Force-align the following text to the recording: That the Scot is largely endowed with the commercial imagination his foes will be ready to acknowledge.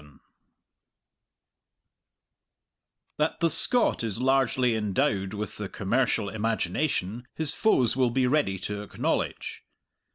That 3.17 3.39
the 3.39 3.51
Scot 3.51 4.03
is 4.03 4.17
largely 4.19 4.73
endowed 4.73 5.35
with 5.35 5.57
the 5.57 5.69
commercial 5.69 6.27
imagination 6.27 7.27
his 7.35 7.53
foes 7.53 7.95
will 7.95 8.09
be 8.09 8.25
ready 8.25 8.57
to 8.57 8.81
acknowledge. 8.81 9.63